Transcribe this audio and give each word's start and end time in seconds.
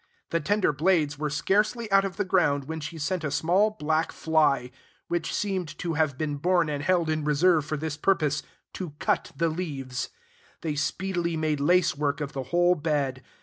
The 0.31 0.39
tender 0.39 0.73
blades 0.73 1.19
were 1.19 1.29
scarcely 1.29 1.85
out 1.91 2.03
of 2.03 2.17
the 2.17 2.25
ground 2.25 2.63
when 2.63 2.79
she 2.79 2.97
sent 2.97 3.23
a 3.23 3.29
small 3.29 3.69
black 3.69 4.11
fly, 4.11 4.71
which 5.09 5.31
seemed 5.31 5.77
to 5.77 5.93
have 5.93 6.17
been 6.17 6.37
born 6.37 6.69
and 6.69 6.81
held 6.83 7.07
in 7.07 7.23
reserve 7.23 7.65
for 7.67 7.77
this 7.77 7.97
purpose, 7.97 8.41
to 8.73 8.93
cut 8.97 9.31
the 9.35 9.49
leaves. 9.49 10.09
They 10.61 10.73
speedily 10.73 11.37
made 11.37 11.59
lace 11.59 11.95
work 11.95 12.19
of 12.19 12.33
the 12.33 12.45
whole 12.45 12.73
bed. 12.73 13.21